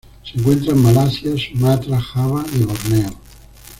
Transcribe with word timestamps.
Se 0.23 0.35
encuentra 0.39 0.71
en 0.71 0.81
Malasia, 0.81 1.35
Sumatra, 1.37 2.01
Java 2.01 2.43
y 2.55 2.63
Borneo. 2.63 3.19